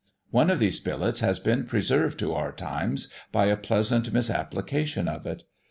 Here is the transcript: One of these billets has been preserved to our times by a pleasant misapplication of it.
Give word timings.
One 0.31 0.49
of 0.49 0.57
these 0.57 0.79
billets 0.79 1.19
has 1.19 1.37
been 1.39 1.67
preserved 1.67 2.17
to 2.21 2.33
our 2.33 2.51
times 2.51 3.07
by 3.31 3.45
a 3.45 3.55
pleasant 3.55 4.11
misapplication 4.11 5.07
of 5.07 5.27
it. 5.27 5.43